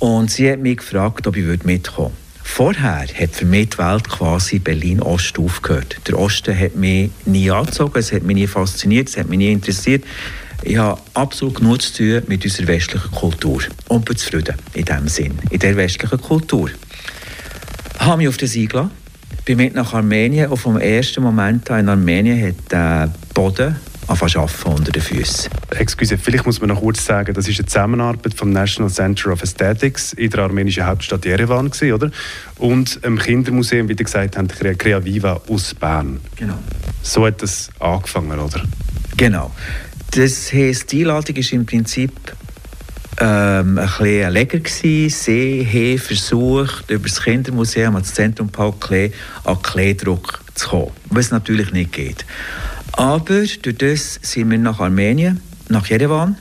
und 0.00 0.32
sie 0.32 0.50
hat 0.50 0.58
mich 0.58 0.78
gefragt, 0.78 1.28
ob 1.28 1.36
ich 1.36 1.44
mitkommen 1.62 2.08
würde. 2.08 2.16
Vorher 2.42 3.06
hat 3.06 3.30
für 3.30 3.44
mich 3.44 3.68
die 3.70 3.78
Welt 3.78 4.08
quasi 4.08 4.58
Berlin-Ost 4.58 5.38
aufgehört. 5.38 5.96
Der 6.08 6.18
Osten 6.18 6.58
hat 6.58 6.74
mich 6.74 7.12
nie 7.24 7.52
angezogen, 7.52 8.00
es 8.00 8.10
hat 8.10 8.24
mich 8.24 8.34
nie 8.34 8.48
fasziniert, 8.48 9.08
es 9.10 9.16
hat 9.16 9.28
mich 9.28 9.38
nie 9.38 9.52
interessiert. 9.52 10.02
Ich 10.64 10.76
habe 10.76 11.00
absolut 11.14 11.54
genug 11.54 11.82
zu 11.82 11.92
tun 11.92 12.22
mit 12.26 12.44
unserer 12.44 12.66
westlichen 12.66 13.12
Kultur. 13.12 13.62
Und 13.86 14.06
bin 14.06 14.16
zufrieden 14.16 14.56
in 14.74 14.84
diesem 14.84 15.06
Sinn, 15.06 15.38
in 15.50 15.60
der 15.60 15.76
westlichen 15.76 16.20
Kultur. 16.20 16.70
Habe 18.00 18.16
mich 18.18 18.28
auf 18.28 18.36
das 18.36 18.56
eingeladen 18.56 18.90
bin 19.44 19.56
mit 19.56 19.74
nach 19.74 19.94
Armenien 19.94 20.48
und 20.48 20.58
vom 20.58 20.76
ersten 20.76 21.22
Moment 21.22 21.70
an 21.70 21.80
in 21.80 21.88
Armenien 21.88 22.46
hat 22.46 22.70
der 22.70 23.12
Boden 23.34 23.76
anfangen 24.06 24.48
unter 24.64 24.92
den 24.92 25.02
Füßen. 25.02 25.50
Excuse, 25.70 26.18
vielleicht 26.18 26.46
muss 26.46 26.60
man 26.60 26.68
noch 26.68 26.80
kurz 26.80 27.04
sagen, 27.04 27.32
das 27.34 27.48
ist 27.48 27.58
eine 27.58 27.66
Zusammenarbeit 27.66 28.34
vom 28.34 28.50
National 28.50 28.90
Center 28.90 29.32
of 29.32 29.42
Aesthetics 29.42 30.12
in 30.12 30.30
der 30.30 30.40
armenischen 30.40 30.84
Hauptstadt 30.84 31.24
Yerevan 31.24 31.70
gewesen, 31.70 31.92
oder? 31.92 32.10
Und 32.58 32.98
im 33.02 33.18
Kindermuseum, 33.18 33.88
wie 33.88 33.94
du 33.94 34.04
gesagt 34.04 34.36
hast, 34.36 34.78
Crea 34.78 35.04
Viva 35.04 35.40
aus 35.48 35.74
Bern. 35.74 36.20
Genau. 36.36 36.58
So 37.02 37.26
hat 37.26 37.42
das 37.42 37.70
angefangen, 37.78 38.38
oder? 38.38 38.62
Genau. 39.16 39.52
Das 40.12 40.52
heisst, 40.52 40.90
die 40.90 41.00
Einladung 41.00 41.36
ist 41.36 41.52
im 41.52 41.66
Prinzip 41.66 42.12
ähm, 43.20 43.78
ein 43.78 43.86
bisschen 43.86 44.32
Leger 44.32 44.58
gewesen. 44.58 45.10
Sie 45.10 45.66
haben 45.66 45.98
versucht, 45.98 46.90
über 46.90 47.08
das 47.08 47.22
Kindermuseum 47.22 47.94
ans 47.94 48.14
Zentrum 48.14 48.48
Paul 48.48 48.72
Klee 48.80 49.12
an 49.44 49.60
Kleedruck 49.62 50.40
zu 50.54 50.68
kommen, 50.68 50.92
was 51.10 51.30
natürlich 51.30 51.72
nicht 51.72 51.92
geht. 51.92 52.24
Aber 52.92 53.44
durch 53.44 53.78
das 53.78 54.18
sind 54.22 54.50
wir 54.50 54.58
nach 54.58 54.80
Armenien, 54.80 55.40
nach 55.68 55.86
Jerewan, 55.86 56.36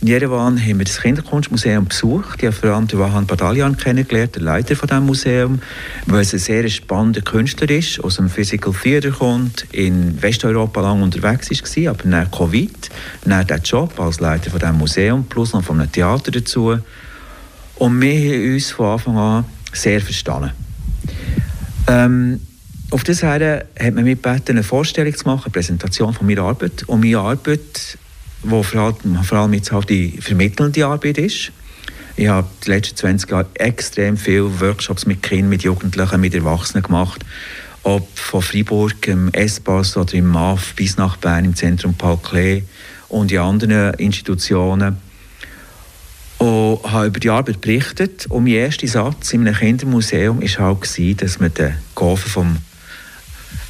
in 0.00 0.06
Jerewan 0.06 0.60
haben 0.60 0.78
wir 0.78 0.84
das 0.84 1.00
Kinderkunstmuseum 1.00 1.86
besucht. 1.86 2.38
Ich 2.38 2.46
habe 2.46 2.52
vor 2.52 2.70
allem 2.70 2.88
Wahan 2.92 3.26
Badalian 3.26 3.76
kennengelernt, 3.76 4.36
der 4.36 4.42
Leiter 4.42 4.76
von 4.76 4.88
diesem 4.88 5.06
Museum, 5.06 5.60
weil 6.06 6.20
es 6.20 6.32
ein 6.32 6.38
sehr 6.38 6.68
spannender 6.68 7.20
Künstler 7.20 7.68
ist, 7.68 8.02
aus 8.04 8.16
dem 8.16 8.28
Physical 8.28 8.72
Theater 8.72 9.10
kommt, 9.10 9.66
in 9.72 10.22
Westeuropa 10.22 10.82
lang 10.82 11.02
unterwegs 11.02 11.50
war, 11.50 11.90
aber 11.90 12.08
nach 12.08 12.30
Covid, 12.30 12.90
nach 13.24 13.44
dem 13.44 13.60
Job 13.62 13.98
als 13.98 14.20
Leiter 14.20 14.50
von 14.50 14.60
diesem 14.60 14.78
Museum, 14.78 15.24
plus 15.24 15.52
noch 15.52 15.64
von 15.64 15.80
einem 15.80 15.90
Theater 15.90 16.30
dazu. 16.30 16.78
Und 17.74 18.00
wir 18.00 18.12
haben 18.12 18.54
uns 18.54 18.70
von 18.70 18.86
Anfang 18.86 19.16
an 19.16 19.44
sehr 19.72 20.00
verstanden. 20.00 20.52
Ähm, 21.88 22.40
auf 22.90 23.02
das 23.02 23.22
her 23.22 23.66
hat 23.78 23.94
man 23.94 24.04
mich 24.04 24.22
gebeten, 24.22 24.52
eine 24.52 24.62
Vorstellung 24.62 25.14
zu 25.14 25.24
machen, 25.26 25.46
eine 25.46 25.52
Präsentation 25.52 26.14
von 26.14 26.26
meiner 26.26 26.42
Arbeit. 26.42 26.84
Und 26.86 27.00
meine 27.00 27.18
Arbeit 27.18 27.98
wo 28.42 28.62
vor 28.62 28.80
allem, 28.80 29.22
vor 29.24 29.38
allem 29.38 29.54
jetzt 29.54 29.72
halt 29.72 29.90
die 29.90 30.18
vermittelnde 30.20 30.86
Arbeit 30.86 31.18
ist. 31.18 31.52
Ich 32.16 32.28
habe 32.28 32.48
die 32.64 32.70
letzten 32.70 32.96
20 32.96 33.30
Jahre 33.30 33.46
extrem 33.54 34.16
viele 34.16 34.60
Workshops 34.60 35.06
mit 35.06 35.22
Kindern, 35.22 35.50
mit 35.50 35.62
Jugendlichen, 35.62 36.20
mit 36.20 36.34
Erwachsenen 36.34 36.82
gemacht. 36.82 37.24
Ob 37.84 38.18
von 38.18 38.42
Freiburg, 38.42 39.06
im 39.06 39.32
Espace 39.32 39.96
oder 39.96 40.14
im 40.14 40.26
MAF 40.26 40.74
bis 40.74 40.96
nach 40.96 41.16
Bern 41.16 41.44
im 41.44 41.54
Zentrum 41.54 41.94
Paul 41.94 42.18
Klee 42.18 42.64
und 43.08 43.30
in 43.30 43.38
anderen 43.38 43.94
Institutionen. 43.94 44.96
Und 46.38 46.80
habe 46.84 47.06
über 47.06 47.20
die 47.20 47.30
Arbeit 47.30 47.60
berichtet. 47.60 48.26
Und 48.28 48.44
mein 48.44 48.54
erster 48.54 48.86
Satz 48.88 49.32
in 49.32 49.46
einem 49.46 49.56
Kindermuseum 49.56 50.40
war 50.40 50.76
halt, 50.76 51.22
dass 51.22 51.40
man 51.40 51.54
den 51.54 51.74
Koffer 51.94 52.28
vom 52.28 52.58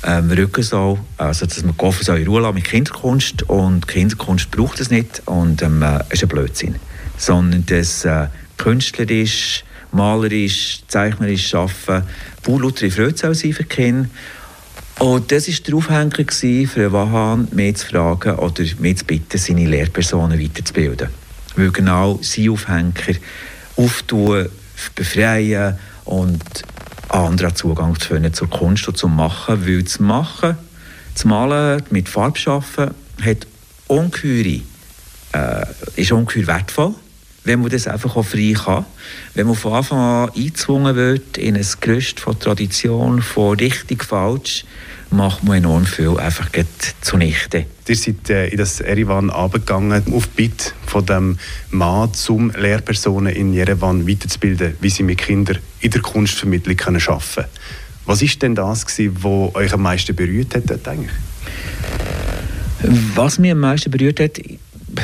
ähm, 0.04 0.30
Rücken 0.30 0.62
soll, 0.62 0.98
also 1.16 1.46
dass 1.46 1.62
man 1.62 1.76
Koffer 1.76 2.04
soll 2.04 2.18
in 2.18 2.28
Ruhe 2.28 2.40
lassen 2.40 2.54
mit 2.54 2.64
Kinderkunst. 2.64 3.48
Und 3.48 3.88
Kinderkunst 3.88 4.50
braucht 4.50 4.80
es 4.80 4.90
nicht. 4.90 5.22
Und 5.26 5.62
ähm, 5.62 5.82
äh, 5.82 6.00
ist 6.10 6.22
ein 6.22 6.28
Blödsinn, 6.28 6.76
sondern 7.16 7.64
das 7.66 8.04
äh, 8.04 8.28
künstlerisch, 8.56 9.64
malerisch, 9.92 10.82
zeichnerisch 10.88 11.54
arbeiten, 11.54 12.06
pur 12.42 12.60
lauter 12.60 12.90
Freude 12.90 13.16
soll 13.16 13.34
sein 13.34 13.52
für 13.52 13.64
Kinder. 13.64 14.08
Und 14.98 15.30
das 15.30 15.48
war 15.48 15.54
der 15.64 15.74
Aufhänger 15.76 16.66
für 16.66 16.92
Wahan, 16.92 17.48
mich 17.52 17.76
zu 17.76 17.86
fragen 17.86 18.34
oder 18.34 18.64
mich 18.78 18.96
zu 18.98 19.04
bitten, 19.04 19.38
seine 19.38 19.66
Lehrpersonen 19.66 20.40
weiterzubilden. 20.40 21.08
Weil 21.54 21.70
genau 21.70 22.18
sein 22.20 22.50
Aufhänger 22.50 22.92
auftun, 23.76 24.48
befreien 24.94 25.78
und 26.04 26.42
anderen 27.08 27.54
Zugang 27.54 27.98
zu 27.98 28.08
finden 28.08 28.32
zur 28.32 28.50
Kunst 28.50 28.88
und 28.88 28.96
zum 28.96 29.16
Machen, 29.16 29.66
weil 29.66 29.82
das 29.82 29.98
Machen, 29.98 30.56
das 31.14 31.24
Malen 31.24 31.82
mit 31.90 32.08
Farbe 32.08 32.38
schaffen, 32.38 32.90
hat 33.22 33.46
ungeheure, 33.86 34.60
äh, 35.32 35.66
ist 35.96 36.12
ungeheuer 36.12 36.46
wertvoll, 36.46 36.94
wenn 37.44 37.60
man 37.60 37.70
das 37.70 37.86
einfach 37.86 38.16
auch 38.16 38.24
frei 38.24 38.54
kann. 38.54 38.84
Wenn 39.34 39.46
man 39.46 39.56
von 39.56 39.72
Anfang 39.72 39.98
an 39.98 40.30
eingezwungen 40.36 40.96
wird 40.96 41.38
in 41.38 41.56
ein 41.56 41.66
Gerüst 41.80 42.20
von 42.20 42.38
Tradition, 42.38 43.22
von 43.22 43.56
richtig, 43.56 44.04
falsch, 44.04 44.64
macht 45.10 45.42
man 45.44 45.58
enorm 45.58 45.86
viel 45.86 46.18
einfach 46.18 46.50
zunichte. 47.00 47.66
Ihr 47.86 47.96
seid 47.96 48.28
äh, 48.28 48.48
in 48.48 48.58
das 48.58 48.80
Erivan 48.80 49.30
abgegangen, 49.30 50.02
auf 50.12 50.28
Bitte 50.28 50.72
von 50.86 51.06
dem 51.06 51.38
Mann, 51.70 52.10
um 52.28 52.50
Lehrpersonen 52.50 53.34
in 53.34 53.54
Jerewan 53.54 54.06
weiterzubilden, 54.06 54.74
wie 54.80 54.90
sie 54.90 55.02
mit 55.02 55.18
Kindern 55.18 55.58
in 55.80 55.90
der 55.90 56.02
Kunstvermittlung 56.02 56.76
können 56.76 57.00
arbeiten 57.06 57.24
können. 57.34 57.48
Was 58.04 58.22
ist 58.22 58.42
denn 58.42 58.54
das, 58.54 58.86
was 58.86 59.54
euch 59.54 59.72
am 59.72 59.82
meisten 59.82 60.14
berührt 60.14 60.54
hat 60.54 60.88
eigentlich? 60.88 61.10
Was 63.14 63.38
mich 63.38 63.50
am 63.50 63.58
meisten 63.58 63.90
berührt 63.90 64.20
hat, 64.20 64.38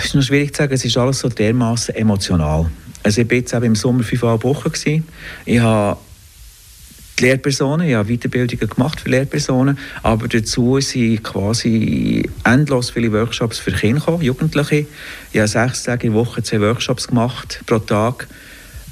ist 0.02 0.14
noch 0.14 0.22
schwierig 0.22 0.54
zu 0.54 0.62
sagen, 0.62 0.74
es 0.74 0.84
ist 0.84 0.96
alles 0.96 1.18
so 1.20 1.28
dermaßen 1.28 1.94
emotional. 1.94 2.70
Also 3.02 3.20
ich 3.20 3.30
war 3.30 3.36
jetzt 3.36 3.52
im 3.52 3.74
Sommer 3.74 4.02
fünfeinhalb 4.02 4.44
Wochen. 4.44 4.72
Gewesen. 4.72 5.04
Ich 5.44 5.60
habe 5.60 5.98
die 7.18 7.24
Lehrpersonen, 7.24 7.86
ich 7.86 7.94
habe 7.94 8.08
Weiterbildungen 8.08 8.68
gemacht 8.68 9.00
für 9.00 9.10
Lehrpersonen, 9.10 9.78
aber 10.02 10.26
dazu 10.26 10.80
sind 10.80 11.22
quasi 11.22 12.28
endlos 12.44 12.90
viele 12.90 13.12
Workshops 13.12 13.58
für 13.58 13.72
Kinder 13.72 14.00
gekommen, 14.00 14.22
Jugendliche. 14.22 14.86
Ich 15.32 15.38
habe 15.38 15.48
sechs 15.48 15.84
Tage 15.84 16.06
in 16.06 16.14
der 16.14 16.20
Woche 16.20 16.42
zwei 16.42 16.60
Workshops 16.60 17.06
gemacht 17.06 17.60
pro 17.66 17.78
Tag. 17.78 18.26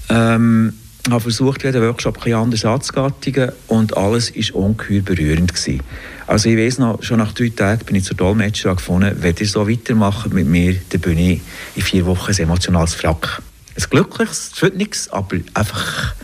Ähm, 0.08 0.74
habe 1.10 1.20
versucht, 1.20 1.64
jeden 1.64 1.82
Workshop 1.82 2.24
ein 2.24 2.34
anders 2.34 2.64
anzugattigen 2.64 3.52
und 3.66 3.96
alles 3.96 4.34
war 4.34 4.56
ungeheuer 4.56 5.02
berührend. 5.02 5.52
Gewesen. 5.52 5.80
Also 6.26 6.48
ich 6.48 6.56
weiß 6.56 6.78
noch, 6.78 7.02
schon 7.02 7.18
nach 7.18 7.32
drei 7.32 7.48
Tagen 7.48 7.84
bin 7.84 7.96
ich 7.96 8.04
zur 8.04 8.16
Dolmetscherin 8.16 8.76
gefunden, 8.76 9.16
wenn 9.20 9.34
ihr 9.36 9.46
so 9.46 9.68
weitermacht 9.68 10.32
mit 10.32 10.46
mir, 10.46 10.76
dann 10.90 11.00
bin 11.00 11.18
ich 11.18 11.40
in 11.74 11.82
vier 11.82 12.06
Wochen 12.06 12.30
ein 12.30 12.38
emotionales 12.38 12.94
Frack. 12.94 13.42
Ein 13.76 13.84
glückliches, 13.90 14.52
es 14.54 14.62
wird 14.62 14.76
nichts, 14.76 15.10
aber 15.10 15.38
einfach 15.54 16.14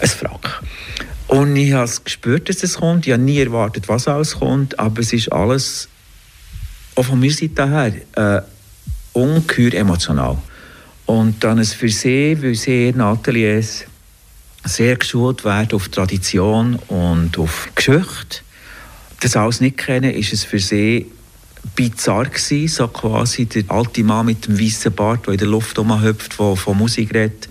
ein 0.00 0.08
Frack. 0.08 0.62
Und 1.28 1.56
ich 1.56 1.72
habe 1.72 1.90
gespürt, 2.04 2.48
dass 2.48 2.62
es 2.62 2.78
kommt. 2.78 3.06
Ich 3.06 3.12
habe 3.12 3.22
nie 3.22 3.38
erwartet, 3.38 3.88
was 3.88 4.08
alles 4.08 4.36
kommt, 4.38 4.78
aber 4.78 5.00
es 5.00 5.12
ist 5.12 5.32
alles, 5.32 5.88
auch 6.96 7.04
von 7.04 7.20
meiner 7.20 7.32
Seite 7.32 7.68
her, 7.68 7.92
äh, 8.16 8.42
ungeheuer 9.12 9.74
emotional. 9.74 10.38
Und 11.06 11.42
dann 11.44 11.58
es 11.58 11.74
für 11.74 11.88
sie, 11.88 12.36
weil 12.42 12.54
sie 12.54 12.88
in 12.88 13.00
Ateliers 13.00 13.84
sehr 14.64 14.96
geschult 14.96 15.44
werden 15.44 15.72
auf 15.74 15.88
Tradition 15.88 16.76
und 16.88 17.38
auf 17.38 17.68
Geschichte. 17.74 18.40
Das 19.20 19.36
alles 19.36 19.60
nicht 19.60 19.76
kennen, 19.76 20.12
ist 20.12 20.32
es 20.32 20.44
für 20.44 20.58
sie 20.58 21.06
bizarr 21.76 22.26
gewesen, 22.26 22.68
so 22.68 22.88
quasi 22.88 23.46
der 23.46 23.64
alte 23.68 24.04
Mann 24.04 24.26
mit 24.26 24.46
dem 24.46 24.58
weißen 24.58 24.92
Bart, 24.92 25.26
der 25.26 25.34
in 25.34 25.38
der 25.38 25.48
Luft 25.48 25.78
rumhüpft, 25.78 26.38
der 26.38 26.56
von 26.56 26.78
Musik 26.78 27.14
redet 27.14 27.48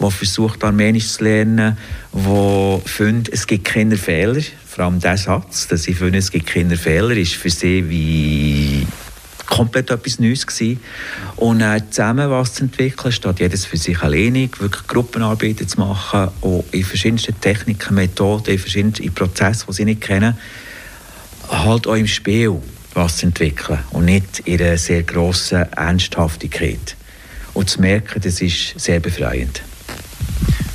der 0.00 0.10
versucht, 0.10 0.62
Armenisch 0.64 1.12
zu 1.12 1.24
lernen, 1.24 1.76
der 2.12 2.80
findet, 2.84 3.32
es 3.32 3.46
gibt 3.46 3.64
keine 3.64 3.96
Fehler. 3.96 4.42
Vor 4.66 4.84
allem 4.84 5.00
der 5.00 5.16
Satz, 5.16 5.68
dass 5.68 5.86
ich 5.86 5.96
finde, 5.96 6.18
es 6.18 6.30
gibt 6.30 6.46
keine 6.46 6.76
Fehler, 6.76 7.16
ist 7.16 7.34
für 7.34 7.50
sie 7.50 7.88
wie 7.88 8.86
komplett 9.46 9.90
etwas 9.90 10.18
Neues 10.18 10.46
gewesen. 10.46 10.80
Und 11.36 11.60
äh, 11.60 11.80
zusammen 11.90 12.30
was 12.30 12.54
zu 12.54 12.64
entwickeln, 12.64 13.12
statt 13.12 13.40
jedes 13.40 13.66
für 13.66 13.76
sich 13.76 14.00
alleinig, 14.02 14.60
wirklich 14.60 14.86
Gruppenarbeiten 14.86 15.68
zu 15.68 15.80
machen, 15.80 16.28
auch 16.40 16.64
in 16.70 16.84
verschiedensten 16.84 17.40
Techniken, 17.40 17.94
Methoden, 17.94 18.52
in 18.52 18.58
verschiedensten 18.58 19.12
Prozessen, 19.12 19.66
die 19.68 19.72
sie 19.74 19.84
nicht 19.84 20.00
kennen, 20.00 20.36
halt 21.50 21.86
auch 21.86 21.94
im 21.94 22.06
Spiel 22.06 22.60
was 22.94 23.18
zu 23.18 23.26
entwickeln 23.26 23.80
und 23.90 24.04
nicht 24.04 24.40
in 24.40 24.60
einer 24.60 24.78
sehr 24.78 25.02
grossen 25.02 25.70
Ernsthaftigkeit. 25.72 26.96
Und 27.52 27.70
zu 27.70 27.80
merken, 27.80 28.20
das 28.22 28.40
ist 28.40 28.78
sehr 28.78 29.00
befreiend. 29.00 29.62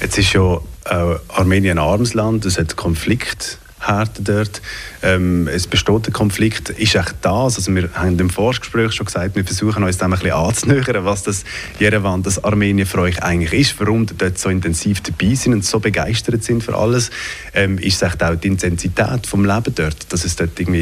Jetzt 0.02 0.18
ist 0.18 0.34
ja 0.34 0.60
äh, 0.86 1.16
Armenien 1.30 1.78
ein 1.78 1.84
armes 1.84 2.14
Land, 2.14 2.46
es 2.46 2.58
hat 2.58 2.76
Konflikt 2.76 3.58
Härte 3.80 4.22
dort. 4.22 4.62
Ähm, 5.02 5.48
es 5.48 5.68
besteht 5.68 6.08
ein 6.08 6.14
Konflikt. 6.14 6.70
Ist 6.70 6.96
echt 6.96 7.16
das? 7.22 7.56
Also 7.56 7.74
wir 7.74 7.90
haben 7.94 8.20
im 8.20 8.30
Vorgespräch 8.30 8.94
schon 8.94 9.06
gesagt, 9.06 9.36
wir 9.36 9.46
versuchen 9.46 9.84
uns 9.84 9.98
dem 9.98 10.14
ein 10.14 10.20
bisschen 10.20 10.32
anzunähern, 10.36 11.06
was 11.06 11.24
das 11.24 11.44
Jerewan, 11.80 12.24
das 12.24 12.44
Armenien 12.44 12.86
für 12.86 13.00
euch 13.00 13.22
eigentlich 13.24 13.54
ist, 13.54 13.80
warum 13.80 14.04
ihr 14.04 14.16
dort 14.18 14.38
so 14.38 14.50
intensiv 14.50 15.02
dabei 15.02 15.34
sind 15.36 15.54
und 15.54 15.66
so 15.66 15.80
begeistert 15.80 16.44
sind 16.44 16.64
für 16.64 16.78
alles. 16.78 17.10
Ähm, 17.54 17.78
ist 17.78 18.02
es 18.02 18.22
auch 18.22 18.36
die 18.36 18.48
Intensität 18.48 19.28
vom 19.28 19.46
Leben 19.46 19.74
dort, 19.76 20.12
dass 20.12 20.26
es 20.26 20.36
dort 20.36 20.60
irgendwie 20.60 20.80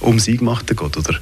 um 0.00 0.18
Siegmachte 0.18 0.74
geht, 0.74 0.96
oder? 0.96 1.18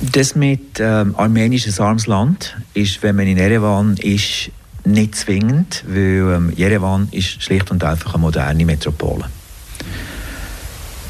Das 0.00 0.36
mit 0.36 0.78
ähm, 0.78 1.14
armenisches 1.16 1.80
armes 1.80 2.06
Land 2.06 2.56
ist, 2.72 3.02
wenn 3.02 3.16
man 3.16 3.26
in 3.26 3.36
Erevan 3.36 3.96
ist, 3.96 4.50
nicht 4.84 5.14
zwingend, 5.14 5.84
weil 5.86 6.34
ähm, 6.34 6.52
Jerewan 6.54 7.08
ist 7.10 7.42
schlicht 7.42 7.70
und 7.70 7.84
einfach 7.84 8.14
eine 8.14 8.22
moderne 8.22 8.64
Metropole. 8.64 9.24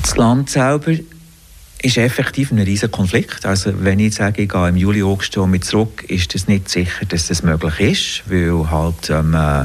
Das 0.02 0.16
Land 0.16 0.50
selber 0.50 0.92
ist 1.80 1.96
effektiv 1.96 2.50
ein 2.50 2.58
riesiger 2.58 2.88
Konflikt. 2.88 3.46
Also 3.46 3.72
wenn 3.82 4.00
ich 4.00 4.14
sage, 4.14 4.42
ich 4.42 4.48
gehe 4.48 4.68
im 4.68 4.76
Juli, 4.76 5.02
August 5.02 5.36
mit 5.36 5.64
zurück, 5.64 6.04
ist 6.08 6.34
es 6.34 6.48
nicht 6.48 6.68
sicher, 6.68 7.04
dass 7.06 7.28
das 7.28 7.42
möglich 7.42 7.80
ist, 7.80 8.30
weil 8.30 8.70
halt, 8.70 9.10
ähm, 9.10 9.34
äh, 9.34 9.64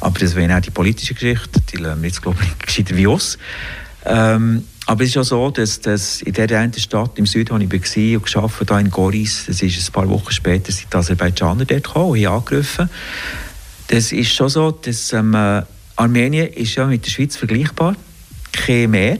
aber 0.00 0.18
das 0.18 0.34
wäre 0.34 0.56
auch 0.56 0.60
die 0.60 0.70
politische 0.70 1.14
Geschichte, 1.14 1.60
die 1.72 1.76
lassen 1.76 2.02
wir 2.02 2.08
jetzt 2.08 2.22
glaube 2.22 2.38
ich 2.42 2.58
gescheiter 2.66 2.96
wie 2.96 3.06
aus. 3.06 3.38
Ähm, 4.04 4.64
aber 4.88 5.02
es 5.02 5.10
ist 5.10 5.16
auch 5.16 5.24
so, 5.24 5.50
dass, 5.50 5.80
dass 5.80 6.22
in 6.22 6.32
der 6.32 6.60
einen 6.60 6.72
Stadt 6.72 7.18
im 7.18 7.26
Süden, 7.26 7.50
wo 7.50 7.58
ich 7.58 7.96
war 7.96 8.44
und 8.44 8.70
habe, 8.70 8.80
in 8.80 8.90
Goris, 8.90 9.44
das 9.48 9.60
ist 9.60 9.88
ein 9.88 9.92
paar 9.92 10.08
Wochen 10.08 10.30
später, 10.30 10.70
sind 10.70 10.92
die 10.92 10.96
Aserbaidschaner 10.96 11.64
dort 11.64 11.82
gekommen 11.82 12.10
und 12.10 12.26
angegriffen. 12.26 12.88
Das 13.88 14.12
ist 14.12 14.32
schon 14.32 14.48
so, 14.48 14.70
dass 14.70 15.12
ähm, 15.12 15.34
äh, 15.34 15.62
Armenien 15.96 16.52
ist 16.52 16.76
ja 16.76 16.86
mit 16.86 17.04
der 17.04 17.10
Schweiz 17.10 17.36
vergleichbar, 17.36 17.96
kein 18.52 18.92
Meer, 18.92 19.18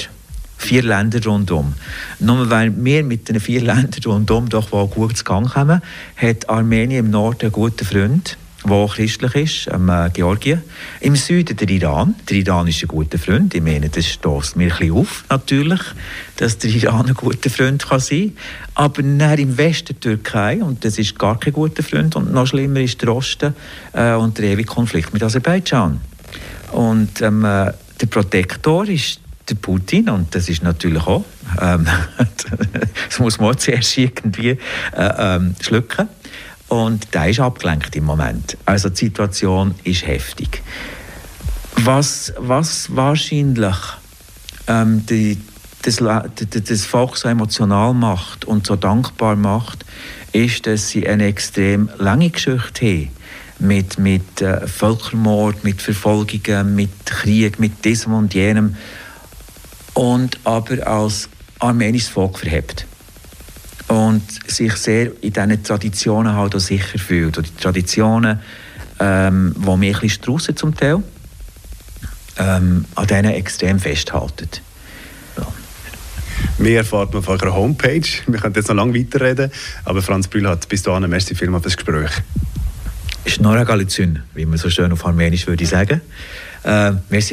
vier 0.56 0.84
Länder 0.84 1.22
rundum. 1.24 1.74
Nur 2.20 2.48
weil 2.48 2.72
wir 2.76 3.02
mit 3.02 3.28
den 3.28 3.40
vier 3.40 3.62
Ländern 3.62 4.00
rundum 4.04 4.48
doch 4.48 4.70
wohl 4.70 4.86
gut 4.86 5.16
zu 5.16 5.24
Gang 5.24 5.48
kommen, 5.48 5.82
hat 6.16 6.48
Armenien 6.48 7.06
im 7.06 7.10
Norden 7.10 7.42
einen 7.42 7.52
guten 7.52 7.84
Freund, 7.84 8.38
der 8.68 8.86
christlich 8.88 9.34
ist, 9.34 9.74
ähm, 9.74 9.88
äh, 9.88 10.10
Georgien. 10.12 10.62
Im 11.00 11.16
Süden 11.16 11.56
der 11.56 11.68
Iran. 11.68 12.14
Der 12.28 12.36
Iran 12.38 12.66
ist 12.66 12.82
ein 12.82 12.88
guter 12.88 13.18
Freund. 13.18 13.54
Ich 13.54 13.62
meine, 13.62 13.88
das 13.88 14.06
stößt 14.06 14.56
mir 14.56 14.72
ein 14.72 14.78
bisschen 14.78 14.92
auf, 14.92 15.24
natürlich, 15.28 15.80
dass 16.36 16.58
der 16.58 16.70
Iran 16.70 17.06
ein 17.06 17.14
guter 17.14 17.50
Freund 17.50 17.86
kann 17.86 18.00
sein 18.00 18.32
kann. 18.74 18.84
Aber 18.84 19.00
im 19.02 19.58
Westen 19.58 19.94
der 19.94 20.00
Türkei, 20.00 20.62
und 20.62 20.84
das 20.84 20.98
ist 20.98 21.18
gar 21.18 21.38
kein 21.38 21.52
guter 21.52 21.82
Freund, 21.82 22.16
und 22.16 22.32
noch 22.32 22.46
schlimmer 22.46 22.80
ist 22.80 23.00
der 23.02 23.14
Osten 23.14 23.54
äh, 23.92 24.12
und 24.12 24.38
der 24.38 24.50
ewige 24.50 24.68
Konflikt 24.68 25.12
mit 25.12 25.22
Aserbaidschan. 25.22 26.00
Und 26.72 27.22
ähm, 27.22 27.44
äh, 27.44 27.72
der 28.00 28.06
Protektor 28.06 28.88
ist 28.88 29.20
der 29.48 29.54
Putin 29.54 30.08
und 30.10 30.34
das 30.34 30.48
ist 30.48 30.62
natürlich 30.62 31.06
auch, 31.06 31.24
ähm, 31.60 31.86
das 33.08 33.18
muss 33.18 33.38
man 33.38 33.56
zuerst 33.58 33.96
irgendwie 33.96 34.50
äh, 34.50 34.58
ähm, 34.92 35.54
schlucken. 35.60 36.08
Und 36.68 37.14
der 37.14 37.28
ist 37.28 37.40
abgelenkt 37.40 37.94
im 37.96 38.04
Moment. 38.04 38.56
Also 38.64 38.88
die 38.88 39.06
Situation 39.06 39.74
ist 39.84 40.06
heftig. 40.06 40.62
Was, 41.76 42.32
was 42.38 42.94
wahrscheinlich 42.94 43.76
ähm, 44.66 45.04
die, 45.06 45.38
das, 45.82 45.96
das 45.96 46.84
Volk 46.84 47.16
so 47.16 47.28
emotional 47.28 47.94
macht 47.94 48.44
und 48.44 48.66
so 48.66 48.76
dankbar 48.76 49.36
macht, 49.36 49.84
ist, 50.32 50.66
dass 50.66 50.88
sie 50.88 51.06
eine 51.06 51.26
extrem 51.26 51.88
lange 51.98 52.30
Geschichte 52.30 52.86
haben 52.86 53.10
mit, 53.58 53.98
mit 53.98 54.42
äh, 54.42 54.66
Völkermord, 54.66 55.64
mit 55.64 55.80
Verfolgungen, 55.80 56.74
mit 56.74 57.06
Krieg, 57.06 57.58
mit 57.58 57.84
diesem 57.84 58.12
und 58.14 58.34
jenem 58.34 58.76
und 59.94 60.38
aber 60.44 60.86
als 60.86 61.28
armenisches 61.58 62.08
Volk 62.08 62.38
verhebt 62.38 62.86
und 63.88 64.22
sich 64.50 64.72
sehr 64.74 65.12
in 65.22 65.32
diesen 65.32 65.62
Traditionen 65.62 66.34
halt 66.34 66.54
auch 66.54 66.60
sicher 66.60 66.98
fühlt. 66.98 67.38
Und 67.38 67.48
die 67.48 67.62
Traditionen, 67.62 68.40
ähm, 68.98 69.54
die 69.56 69.66
wir 69.66 69.72
ein 69.72 69.80
bisschen 69.80 70.10
straussen 70.10 70.56
zum 70.56 70.74
Teil, 70.74 71.02
ähm, 72.38 72.84
an 72.94 73.06
denen 73.06 73.32
extrem 73.32 73.78
festhalten. 73.78 74.48
Ja. 75.36 75.46
Mehr 76.58 76.78
erfahrt 76.78 77.12
man 77.12 77.20
auf 77.20 77.28
eurer 77.28 77.54
Homepage. 77.54 78.06
Wir 78.26 78.40
können 78.40 78.54
jetzt 78.54 78.68
noch 78.68 78.76
lange 78.76 78.98
weiterreden, 78.98 79.50
aber 79.84 80.02
Franz 80.02 80.28
Brühl 80.28 80.48
hat 80.48 80.68
bis 80.68 80.82
dahin 80.82 81.08
merci 81.08 81.34
vielmals 81.34 81.62
für 81.62 81.68
das 81.68 81.76
Gespräch. 81.76 82.10
Schnorra 83.26 83.64
Galizyn, 83.64 84.22
wie 84.34 84.46
man 84.46 84.58
so 84.58 84.70
schön 84.70 84.92
auf 84.92 85.04
Armenisch 85.04 85.46
würde 85.46 85.66
sagen. 85.66 86.00
Äh, 86.62 86.92
merci 87.10 87.24